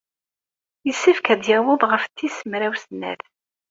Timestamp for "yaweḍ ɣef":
1.49-2.03